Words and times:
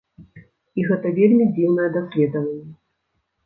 І 0.77 0.85
гэта 0.87 1.11
вельмі 1.21 1.47
дзіўнае 1.59 1.87
даследаванне. 2.01 2.75